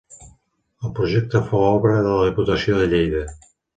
[0.87, 3.23] El projecte fou obra de la diputació de Lleida.